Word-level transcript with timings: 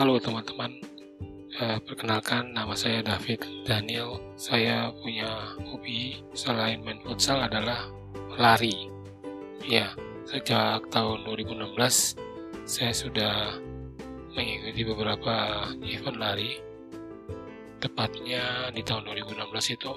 Halo 0.00 0.16
teman-teman, 0.16 0.80
uh, 1.60 1.76
perkenalkan 1.84 2.56
nama 2.56 2.72
saya 2.72 3.04
David 3.04 3.44
Daniel. 3.68 4.32
Saya 4.32 4.88
punya 4.96 5.52
hobi 5.68 6.24
selain 6.32 6.80
main 6.80 6.96
futsal 7.04 7.44
adalah 7.44 7.84
lari. 8.40 8.88
Ya, 9.60 9.92
sejak 10.24 10.88
tahun 10.88 11.28
2016 11.28 12.16
saya 12.64 12.96
sudah 12.96 13.60
mengikuti 14.32 14.88
beberapa 14.88 15.68
event 15.84 16.16
lari. 16.16 16.56
Tepatnya 17.84 18.72
di 18.72 18.80
tahun 18.80 19.04
2016 19.04 19.76
itu 19.76 19.88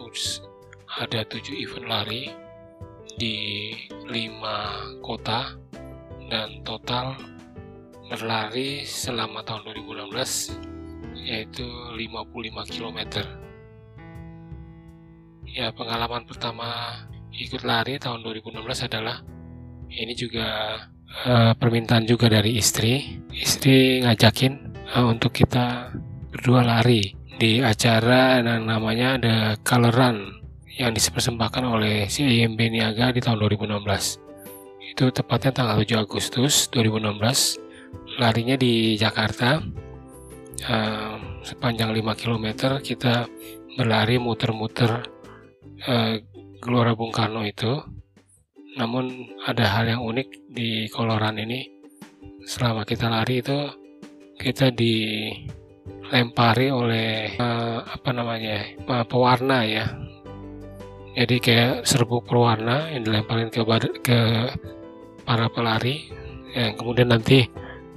ada 0.99 1.23
tujuh 1.31 1.55
event 1.63 1.88
lari 1.88 2.27
di 3.15 3.71
lima 4.11 4.83
kota 4.99 5.55
dan 6.27 6.59
total 6.67 7.15
berlari 8.07 8.84
selama 8.84 9.43
tahun 9.43 9.70
2016 9.71 10.74
yaitu 11.24 11.66
55 11.96 12.74
km. 12.74 13.00
Ya, 15.54 15.70
pengalaman 15.71 16.26
pertama 16.26 16.98
ikut 17.34 17.62
lari 17.62 18.02
tahun 18.02 18.26
2016 18.26 18.89
adalah 18.89 19.21
ini 19.93 20.14
juga 20.18 20.78
uh, 21.26 21.54
permintaan 21.54 22.10
juga 22.10 22.28
dari 22.28 22.57
istri. 22.57 23.21
Istri 23.29 24.04
ngajakin 24.04 24.54
uh, 24.98 25.06
untuk 25.07 25.32
kita 25.34 25.93
berdua 26.34 26.65
lari 26.65 27.14
di 27.38 27.62
acara 27.62 28.42
yang 28.42 28.65
namanya 28.65 29.18
The 29.21 29.36
Color 29.62 29.93
Run 29.93 30.18
yang 30.74 30.93
dipersembahkan 30.98 31.64
oleh 31.65 32.09
CIMB 32.09 32.58
Niaga 32.73 33.14
di 33.14 33.22
tahun 33.22 33.38
2016. 33.38 34.90
Itu 34.94 35.09
tepatnya 35.14 35.54
tanggal 35.54 35.78
7 35.81 36.02
Agustus 36.02 36.70
2016 36.73 37.62
larinya 38.17 38.53
di 38.58 38.94
Jakarta 38.94 39.58
uh, 40.69 41.16
sepanjang 41.42 41.92
5 41.92 42.20
km 42.20 42.47
kita 42.80 43.25
berlari 43.73 44.22
muter-muter 44.22 45.02
uh, 45.88 46.16
Gelora 46.64 46.95
Bung 46.95 47.11
Karno 47.11 47.44
itu. 47.44 47.75
Namun 48.73 49.36
ada 49.45 49.70
hal 49.78 49.86
yang 49.86 50.02
unik 50.02 50.50
di 50.50 50.88
Koloran 50.89 51.38
ini. 51.38 51.67
Selama 52.44 52.83
kita 52.88 53.08
lari 53.08 53.39
itu 53.44 53.59
kita 54.39 54.72
dilempari 54.73 56.67
oleh 56.73 57.38
uh, 57.38 57.83
apa 57.83 58.09
namanya 58.16 58.64
uh, 58.88 59.05
pewarna 59.05 59.67
ya. 59.67 59.86
Jadi 61.14 61.38
kayak 61.38 61.86
serbuk 61.86 62.25
berwarna 62.25 62.89
yang 62.89 63.05
dilemparin 63.05 63.53
ke 63.53 63.61
ke 64.02 64.20
para 65.27 65.45
pelari. 65.52 66.09
Yang 66.53 66.73
kemudian 66.81 67.09
nanti 67.14 67.45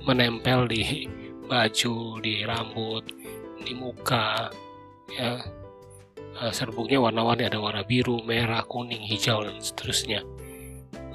menempel 0.06 0.70
di 0.70 1.10
baju, 1.50 2.22
di 2.22 2.46
rambut, 2.46 3.04
di 3.60 3.72
muka, 3.74 4.48
ya. 5.10 5.42
Uh, 6.36 6.52
serbuknya 6.52 7.00
warna-warni 7.00 7.48
ada 7.48 7.56
warna 7.56 7.80
biru, 7.80 8.20
merah, 8.20 8.60
kuning, 8.68 9.00
hijau 9.00 9.40
dan 9.40 9.56
seterusnya. 9.56 10.20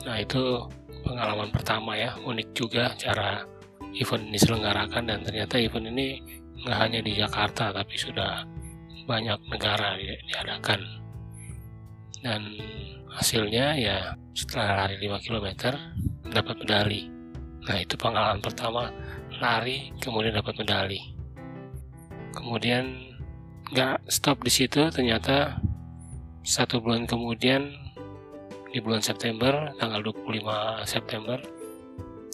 Nah 0.02 0.17
itu 0.17 0.66
pengalaman 1.06 1.53
pertama 1.53 1.94
ya, 1.94 2.17
unik 2.25 2.50
juga 2.58 2.89
cara 2.98 3.45
event 3.94 4.25
ini 4.25 4.42
diselenggarakan 4.42 5.03
dan 5.05 5.20
ternyata 5.22 5.61
event 5.61 5.94
ini 5.94 6.26
nggak 6.66 6.78
hanya 6.78 7.00
di 7.05 7.14
Jakarta 7.14 7.70
tapi 7.70 7.94
sudah 8.02 8.42
banyak 9.05 9.38
negara 9.45 9.94
diadakan. 10.02 10.81
Dan 12.22 12.42
hasilnya 13.14 13.78
ya 13.78 13.98
setelah 14.33 14.89
lari 14.89 14.98
5 15.05 15.22
km 15.22 15.48
dapat 16.33 16.55
medali 16.58 17.20
Nah 17.67 17.78
itu 17.78 17.94
pengalaman 17.98 18.42
pertama 18.42 18.90
lari 19.38 19.94
kemudian 20.02 20.38
dapat 20.38 20.58
medali. 20.58 21.00
Kemudian 22.34 23.12
nggak 23.72 24.08
stop 24.12 24.44
di 24.44 24.52
situ 24.52 24.92
ternyata 24.92 25.61
satu 26.42 26.82
bulan 26.82 27.05
kemudian 27.05 27.71
di 28.71 28.80
bulan 28.80 29.04
September 29.04 29.71
tanggal 29.77 30.00
25 30.02 30.88
September 30.88 31.39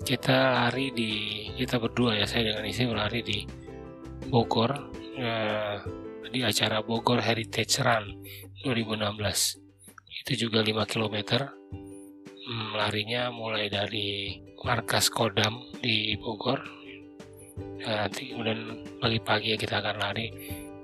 kita 0.05 0.63
lari 0.63 0.93
di 0.93 1.11
kita 1.57 1.81
berdua 1.81 2.15
ya 2.15 2.25
saya 2.29 2.53
dengan 2.53 2.65
istri 2.69 2.87
lari 2.87 3.19
di 3.25 3.43
Bogor 4.29 4.71
ya, 5.17 5.81
di 6.29 6.39
acara 6.45 6.79
Bogor 6.85 7.19
Heritage 7.19 7.81
Run 7.81 8.21
2016 8.63 10.23
itu 10.25 10.47
juga 10.47 10.61
5 10.61 10.89
km 10.89 11.17
hmm, 12.47 12.69
larinya 12.77 13.29
mulai 13.33 13.67
dari 13.67 14.41
markas 14.67 15.07
Kodam 15.07 15.63
di 15.79 16.19
Bogor. 16.19 16.59
Ya, 17.79 18.03
nanti 18.03 18.35
kemudian 18.35 18.83
pagi-pagi 18.99 19.55
kita 19.55 19.79
akan 19.79 19.95
lari 19.95 20.27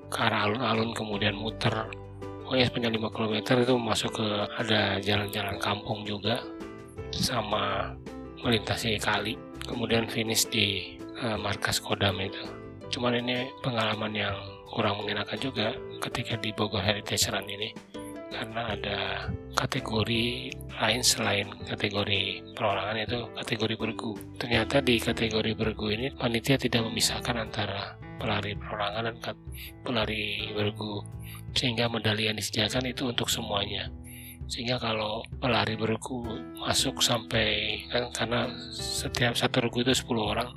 ke 0.07 0.17
arah 0.23 0.47
alun-alun 0.47 0.95
kemudian 0.95 1.35
muter. 1.35 1.91
Pokoknya 2.47 2.71
sepanjang 2.71 2.95
5 2.95 3.11
km 3.11 3.35
itu 3.59 3.75
masuk 3.75 4.11
ke 4.23 4.27
ada 4.55 5.03
jalan-jalan 5.03 5.59
kampung 5.59 6.07
juga 6.07 6.39
sama 7.11 7.91
melintasi 8.39 8.95
kali 9.03 9.35
kemudian 9.67 10.07
finish 10.07 10.47
di 10.47 10.95
uh, 11.19 11.35
markas 11.35 11.83
Kodam 11.83 12.23
itu. 12.23 12.39
Cuman 12.87 13.19
ini 13.19 13.51
pengalaman 13.59 14.15
yang 14.15 14.37
kurang 14.71 15.03
mengenakan 15.03 15.39
juga 15.43 15.75
ketika 16.07 16.39
di 16.39 16.55
Bogor 16.55 16.79
Heritage 16.79 17.27
Run 17.35 17.51
ini 17.51 17.75
karena 18.43 18.75
ada 18.75 18.99
kategori 19.55 20.51
lain 20.75 20.99
selain 20.99 21.47
kategori 21.63 22.43
perorangan 22.51 22.99
itu 22.99 23.19
kategori 23.39 23.75
bergu. 23.79 24.11
Ternyata 24.35 24.83
di 24.83 24.99
kategori 24.99 25.55
bergu 25.55 25.87
ini 25.95 26.11
panitia 26.11 26.59
tidak 26.59 26.83
memisahkan 26.91 27.39
antara 27.39 27.95
pelari 28.19 28.59
perorangan 28.59 29.15
dan 29.15 29.15
pelari 29.79 30.51
bergu. 30.51 30.99
Sehingga 31.55 31.87
medali 31.87 32.27
yang 32.27 32.35
disediakan 32.35 32.91
itu 32.91 33.07
untuk 33.07 33.31
semuanya. 33.31 33.87
Sehingga 34.51 34.75
kalau 34.75 35.23
pelari 35.39 35.79
bergu 35.79 36.27
masuk 36.59 36.99
sampai 36.99 37.79
kan 37.87 38.11
karena 38.11 38.51
setiap 38.75 39.39
satu 39.39 39.63
regu 39.63 39.87
itu 39.87 39.95
10 39.95 40.19
orang 40.19 40.51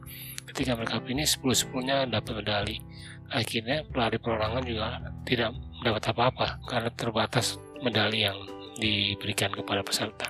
ketika 0.51 0.75
mereka 0.75 0.99
ini 1.07 1.23
10 1.23 1.39
10 1.39 1.87
nya 1.87 2.03
dapat 2.03 2.43
medali. 2.43 2.83
Akhirnya 3.31 3.87
pelari 3.87 4.19
perorangan 4.19 4.67
juga 4.67 4.99
tidak 5.23 5.55
mendapat 5.79 6.03
apa-apa 6.11 6.47
karena 6.67 6.91
terbatas 6.91 7.63
medali 7.81 8.25
yang 8.25 8.37
diberikan 8.77 9.53
kepada 9.53 9.81
peserta. 9.81 10.29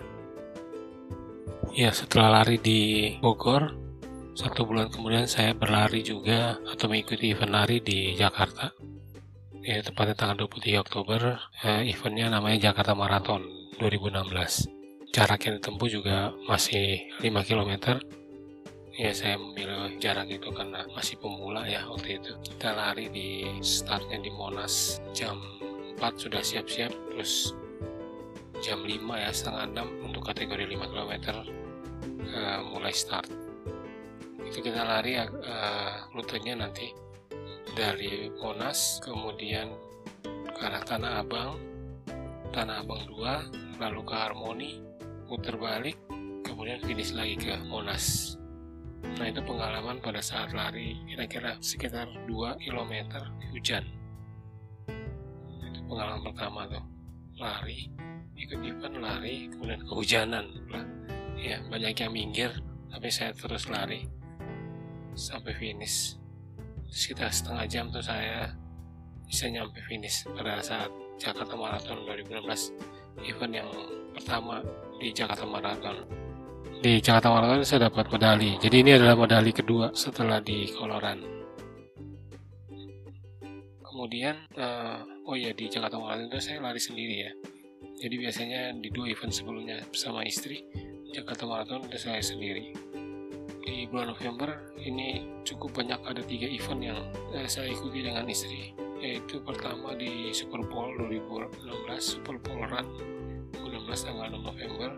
Ya, 1.77 1.93
setelah 1.93 2.41
lari 2.41 2.57
di 2.57 3.13
Bogor, 3.21 3.75
satu 4.33 4.65
bulan 4.65 4.89
kemudian 4.89 5.29
saya 5.29 5.53
berlari 5.53 6.01
juga 6.01 6.57
atau 6.69 6.89
mengikuti 6.89 7.33
event 7.33 7.53
lari 7.53 7.85
di 7.85 8.17
Jakarta. 8.17 8.73
Ya, 9.67 9.83
tepatnya 9.83 10.15
tanggal 10.15 10.47
23 10.47 10.79
Oktober, 10.79 11.37
eh, 11.67 11.91
eventnya 11.91 12.31
namanya 12.31 12.71
Jakarta 12.71 12.95
Marathon 12.95 13.43
2016. 13.83 14.71
Jarak 15.11 15.49
yang 15.49 15.59
ditempuh 15.59 15.89
juga 15.91 16.31
masih 16.47 17.13
5 17.19 17.43
km. 17.43 17.99
Ya, 18.97 19.13
saya 19.13 19.37
memilih 19.37 20.01
jarak 20.01 20.33
itu 20.33 20.49
karena 20.55 20.87
masih 20.97 21.21
pemula 21.21 21.69
ya 21.69 21.85
waktu 21.85 22.17
itu. 22.17 22.33
Kita 22.41 22.73
lari 22.73 23.13
di 23.13 23.45
startnya 23.61 24.17
di 24.23 24.33
Monas 24.33 25.03
jam 25.13 25.37
4 25.97 26.21
sudah 26.21 26.45
siap-siap 26.45 26.93
terus 27.13 27.57
jam 28.61 28.85
5 28.85 28.93
ya 29.17 29.31
setengah 29.33 29.65
6 29.85 30.07
untuk 30.13 30.23
kategori 30.25 30.65
5 30.77 30.93
km 30.93 31.13
uh, 32.37 32.61
mulai 32.69 32.93
start. 32.93 33.29
Itu 34.45 34.61
kita 34.63 34.85
lari 34.85 35.17
uh, 35.19 36.09
rutenya 36.13 36.57
nanti 36.57 36.93
dari 37.77 38.33
Monas 38.41 39.01
kemudian 39.05 39.73
ke 40.25 40.61
arah 40.65 40.81
Tanah 40.81 41.21
Abang 41.21 41.61
Tanah 42.53 42.81
Abang 42.81 43.05
2 43.13 43.81
lalu 43.81 44.01
ke 44.05 44.15
Harmoni 44.17 44.71
putar 45.29 45.61
balik 45.61 45.97
kemudian 46.45 46.81
finish 46.85 47.13
lagi 47.13 47.37
ke 47.37 47.57
Monas. 47.69 48.37
Nah 49.17 49.29
itu 49.29 49.41
pengalaman 49.45 50.01
pada 50.01 50.25
saat 50.25 50.57
lari 50.57 50.97
kira-kira 51.09 51.61
sekitar 51.61 52.09
2 52.25 52.61
km 52.65 52.93
hujan 53.53 53.85
pengalaman 55.87 56.23
pertama 56.27 56.61
tuh. 56.69 56.85
Lari 57.37 57.91
ikut 58.37 58.61
event 58.61 58.97
lari 59.01 59.49
kemudian 59.49 59.83
kehujanan. 59.89 60.45
Ya 61.37 61.61
banyak 61.69 61.97
yang 61.97 62.13
minggir 62.13 62.51
tapi 62.93 63.09
saya 63.09 63.33
terus 63.33 63.69
lari. 63.69 64.05
Sampai 65.17 65.57
finish. 65.57 66.21
Sekitar 66.93 67.33
setengah 67.33 67.65
jam 67.67 67.85
tuh 67.89 68.05
saya 68.05 68.53
bisa 69.27 69.49
nyampe 69.49 69.81
finish 69.89 70.29
pada 70.37 70.61
saat 70.63 70.93
Jakarta 71.17 71.57
Marathon 71.57 72.05
2016 72.05 73.27
event 73.27 73.53
yang 73.65 73.71
pertama 74.13 74.61
di 75.01 75.11
Jakarta 75.11 75.49
Marathon. 75.49 75.97
Di 76.85 77.01
Jakarta 77.01 77.33
Marathon 77.33 77.65
saya 77.65 77.89
dapat 77.89 78.13
medali. 78.13 78.61
Jadi 78.61 78.77
ini 78.85 78.91
adalah 78.95 79.17
medali 79.17 79.51
kedua 79.51 79.91
setelah 79.97 80.39
di 80.45 80.69
Koloran 80.77 81.36
kemudian 84.07 84.39
uh, 84.55 85.03
oh 85.27 85.35
ya 85.35 85.51
di 85.51 85.67
Jakarta 85.67 85.99
Marathon 85.99 86.31
itu 86.31 86.39
saya 86.39 86.63
lari 86.63 86.79
sendiri 86.79 87.27
ya. 87.27 87.31
Jadi 87.99 88.15
biasanya 88.23 88.71
di 88.79 88.87
dua 88.95 89.11
event 89.11 89.35
sebelumnya 89.35 89.83
bersama 89.91 90.23
istri 90.23 90.63
Jakarta 91.11 91.43
Marathon 91.43 91.91
itu 91.91 91.99
saya 91.99 92.23
sendiri. 92.23 92.71
Di 93.67 93.91
bulan 93.91 94.15
November 94.15 94.71
ini 94.79 95.27
cukup 95.43 95.83
banyak 95.83 95.99
ada 96.07 96.23
tiga 96.23 96.47
event 96.47 96.87
yang 96.87 97.03
eh, 97.35 97.51
saya 97.51 97.67
ikuti 97.67 98.07
dengan 98.07 98.31
istri 98.31 98.71
yaitu 99.03 99.43
pertama 99.43 99.99
di 99.99 100.31
Super 100.31 100.63
Bowl 100.63 100.87
2016 101.03 101.67
Super 101.99 102.39
Bowl 102.47 102.63
Run 102.63 102.87
2016 103.59 104.07
tanggal 104.07 104.31
6 104.31 104.39
November. 104.39 104.91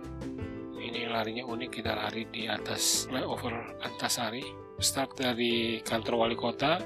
Ini 0.77 1.09
larinya 1.09 1.49
unik 1.49 1.81
kita 1.81 1.97
lari 1.97 2.29
di 2.29 2.45
atas 2.45 3.09
flyover 3.09 3.73
Antasari 3.81 4.45
start 4.77 5.17
dari 5.17 5.81
kantor 5.81 6.29
wali 6.29 6.37
kota 6.37 6.77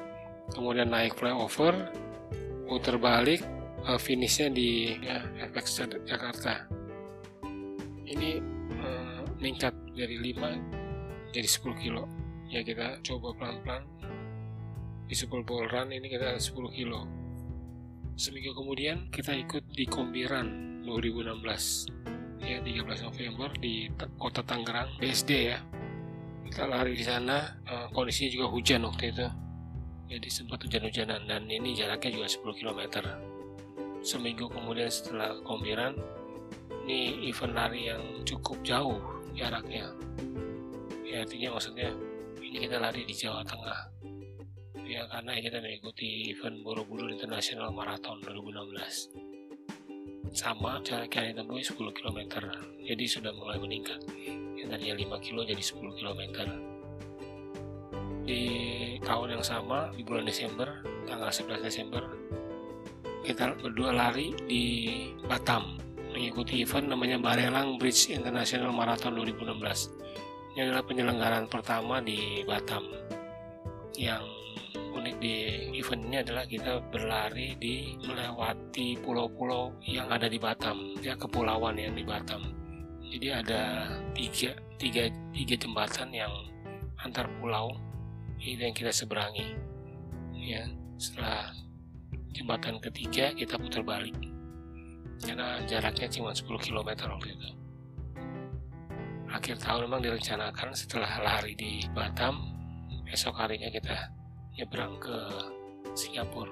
kemudian 0.50 0.90
naik 0.90 1.14
flyover 1.18 1.74
putar 2.72 2.96
balik 2.96 3.44
uh, 3.84 4.00
finishnya 4.00 4.48
di 4.48 4.96
ya, 4.96 5.20
FX 5.52 5.84
Jakarta. 6.08 6.64
Ini 8.08 8.40
uh, 8.80 9.28
meningkat 9.36 9.76
dari 9.92 10.16
5 10.32 11.36
jadi 11.36 11.44
10 11.44 11.84
kilo. 11.84 12.08
Ya 12.48 12.64
kita 12.64 13.04
coba 13.04 13.36
pelan-pelan. 13.36 13.84
Di 15.04 15.12
Super 15.12 15.44
Bowl 15.44 15.68
Run 15.68 15.92
ini 15.92 16.08
kita 16.08 16.40
10 16.40 16.48
kilo. 16.72 17.04
Seminggu 18.16 18.56
kemudian 18.56 19.12
kita 19.12 19.36
ikut 19.36 19.68
di 19.76 19.84
Kombiran 19.84 20.80
2016 20.88 22.40
ya 22.40 22.58
13 22.64 23.04
November 23.04 23.52
di 23.60 23.92
kota 24.16 24.40
Tangerang 24.40 24.96
BSD 24.96 25.30
ya. 25.44 25.60
Kita 26.48 26.64
lari 26.64 26.96
di 26.96 27.04
sana 27.04 27.52
uh, 27.68 27.92
kondisinya 27.92 28.32
juga 28.32 28.46
hujan 28.48 28.88
waktu 28.88 29.12
itu 29.12 29.28
jadi 30.12 30.28
sempat 30.28 30.60
hujan-hujanan 30.68 31.24
dan 31.24 31.48
ini 31.48 31.72
jaraknya 31.72 32.20
juga 32.20 32.28
10 32.28 32.60
km 32.60 32.80
seminggu 34.02 34.50
kemudian 34.50 34.90
setelah 34.90 35.38
kombiran 35.46 35.94
ini 36.82 37.30
event 37.30 37.54
lari 37.54 37.86
yang 37.86 38.02
cukup 38.26 38.58
jauh 38.66 38.98
jaraknya. 39.38 39.86
Ya 41.06 41.22
artinya 41.22 41.54
maksudnya 41.54 41.94
ini 42.42 42.58
kita 42.66 42.82
lari 42.82 43.06
di 43.06 43.14
Jawa 43.14 43.46
Tengah. 43.46 43.80
Ya 44.82 45.06
karena 45.06 45.38
kita 45.38 45.62
mengikuti 45.62 46.34
event 46.34 46.58
Borobudur 46.66 47.06
International 47.08 47.70
Marathon 47.70 48.18
2016 48.26 49.14
sama 50.34 50.80
jarak 50.82 51.12
yang 51.14 51.36
ditempuh 51.36 51.60
10 51.60 51.92
km 51.94 52.18
jadi 52.82 53.04
sudah 53.06 53.30
mulai 53.30 53.62
meningkat. 53.62 54.02
Yang 54.58 54.68
tadinya 54.74 54.94
5 54.98 55.22
km 55.22 55.46
jadi 55.46 55.62
10 55.62 55.98
km 56.02 56.22
di 58.32 58.46
tahun 59.04 59.36
yang 59.36 59.44
sama 59.44 59.92
di 59.92 60.00
bulan 60.00 60.24
Desember 60.24 60.80
tanggal 61.04 61.28
11 61.28 61.68
Desember 61.68 62.00
kita 63.28 63.52
berdua 63.60 63.92
lari 63.92 64.32
di 64.48 64.64
Batam 65.28 65.76
mengikuti 66.16 66.64
event 66.64 66.88
namanya 66.88 67.20
Barelang 67.20 67.76
Bridge 67.76 68.08
International 68.08 68.72
Marathon 68.72 69.20
2016 69.20 70.02
ini 70.52 70.68
adalah 70.68 70.84
penyelenggaraan 70.84 71.48
pertama 71.48 72.04
di 72.04 72.44
Batam. 72.44 72.84
Yang 73.96 74.28
unik 74.92 75.16
di 75.16 75.36
event 75.80 76.02
ini 76.04 76.16
adalah 76.20 76.44
kita 76.44 76.76
berlari 76.92 77.56
di 77.56 77.96
melewati 78.04 79.00
pulau-pulau 79.00 79.80
yang 79.88 80.12
ada 80.12 80.28
di 80.28 80.36
Batam 80.36 80.92
ya 81.00 81.16
kepulauan 81.16 81.80
yang 81.80 81.96
di 81.96 82.04
Batam. 82.04 82.52
Jadi 83.00 83.28
ada 83.32 83.88
tiga, 84.12 84.52
tiga, 84.76 85.08
tiga 85.32 85.56
jembatan 85.56 86.12
yang 86.12 86.32
antar 87.00 87.24
pulau 87.40 87.72
itu 88.42 88.58
yang 88.58 88.74
kita 88.74 88.90
seberangi. 88.90 89.54
Ya 90.34 90.66
setelah 90.98 91.54
jembatan 92.34 92.82
ketiga 92.82 93.30
kita 93.38 93.54
putar 93.54 93.86
balik. 93.86 94.18
Karena 95.22 95.62
jaraknya 95.70 96.10
cuma 96.10 96.34
10 96.34 96.50
km 96.58 96.90
waktu 97.06 97.28
itu. 97.30 97.50
Akhir 99.30 99.56
tahun 99.62 99.86
memang 99.86 100.02
direncanakan 100.02 100.74
setelah 100.74 101.22
lari 101.22 101.54
di 101.54 101.86
Batam 101.94 102.42
esok 103.06 103.38
harinya 103.38 103.70
kita 103.70 104.10
nyebrang 104.58 104.98
ke 104.98 105.16
Singapura. 105.94 106.50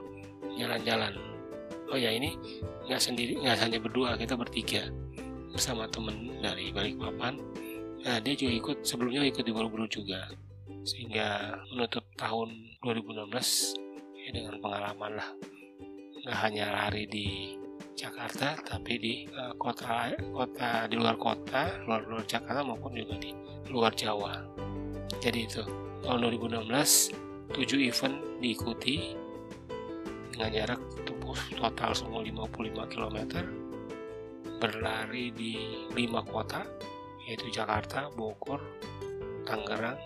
Jalan-jalan. 0.55 1.19
Oh 1.91 1.99
ya 1.99 2.15
ini 2.15 2.39
nggak 2.87 3.03
sendiri 3.03 3.35
nggak 3.43 3.59
hanya 3.67 3.79
berdua 3.83 4.15
kita 4.15 4.39
bertiga. 4.39 4.87
Bersama 5.51 5.91
temen 5.91 6.39
dari 6.39 6.71
Balikpapan. 6.71 7.35
Nah 8.07 8.17
dia 8.23 8.39
juga 8.39 8.53
ikut 8.55 8.77
sebelumnya 8.87 9.27
ikut 9.27 9.43
di 9.43 9.51
Borobudur 9.51 9.91
juga 9.91 10.31
sehingga 10.85 11.61
menutup 11.73 12.05
tahun 12.17 12.79
2016 12.85 13.77
ya 14.17 14.31
dengan 14.33 14.57
pengalaman 14.61 15.13
lah. 15.21 15.29
Nggak 16.21 16.39
hanya 16.45 16.67
lari 16.73 17.05
di 17.09 17.29
Jakarta 17.97 18.57
tapi 18.65 18.97
di 18.97 19.15
uh, 19.29 19.53
kota 19.61 20.09
kota 20.33 20.89
di 20.89 20.97
luar 20.97 21.21
kota 21.21 21.85
luar 21.85 22.01
luar 22.09 22.25
Jakarta 22.25 22.65
maupun 22.65 22.97
juga 22.97 23.17
di 23.21 23.33
luar 23.69 23.93
Jawa. 23.93 24.41
Jadi 25.21 25.45
itu 25.45 25.63
tahun 26.01 26.33
2016 26.33 27.13
7 27.51 27.89
event 27.91 28.17
diikuti 28.39 29.13
dengan 30.31 30.51
jarak 30.55 30.81
tempuh 31.05 31.37
total 31.59 31.93
semua 31.93 32.23
55 32.23 32.93
km 32.95 33.19
berlari 34.61 35.35
di 35.35 35.85
5 35.93 36.33
kota 36.33 36.63
yaitu 37.27 37.47
Jakarta, 37.53 38.11
Bogor, 38.17 38.59
Tangerang, 39.45 39.99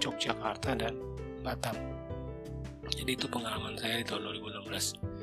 Yogyakarta 0.00 0.74
dan 0.74 0.96
Batam. 1.44 1.76
Jadi 2.90 3.14
itu 3.14 3.26
pengalaman 3.30 3.78
saya 3.78 4.02
di 4.02 4.06
tahun 4.08 4.26
2016 4.34 5.20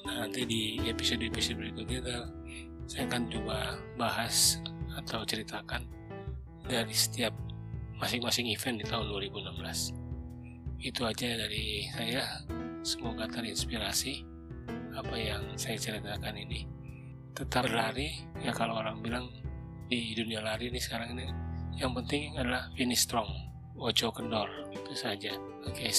nah 0.00 0.24
nanti 0.24 0.48
di 0.48 0.80
episode-episode 0.88 1.60
berikutnya 1.60 2.24
saya 2.88 3.04
akan 3.04 3.28
coba 3.28 3.76
bahas 4.00 4.56
atau 4.96 5.20
ceritakan 5.28 5.84
dari 6.64 6.96
setiap 6.96 7.36
masing-masing 8.00 8.48
event 8.48 8.80
di 8.80 8.88
tahun 8.88 9.12
2016 9.12 10.00
itu 10.80 11.04
aja 11.04 11.36
dari 11.36 11.84
saya. 11.92 12.24
Semoga 12.80 13.28
terinspirasi 13.28 14.24
apa 14.96 15.12
yang 15.20 15.44
saya 15.60 15.76
ceritakan 15.76 16.32
ini. 16.40 16.64
Tetap 17.36 17.68
berlari. 17.68 18.16
Ya 18.40 18.56
kalau 18.56 18.80
orang 18.80 19.04
bilang 19.04 19.28
di 19.92 20.16
dunia 20.16 20.40
lari 20.40 20.72
ini 20.72 20.80
sekarang 20.80 21.12
ini 21.18 21.28
yang 21.76 21.92
penting 21.92 22.32
adalah 22.40 22.72
finish 22.72 23.04
strong 23.04 23.28
ojo 23.80 24.12
itu 24.70 24.92
saja. 24.92 25.34
Oke 25.64 25.90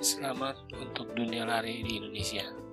selamat 0.00 0.56
untuk 0.76 1.12
dunia 1.16 1.48
lari 1.48 1.80
di 1.82 2.00
Indonesia 2.00 2.69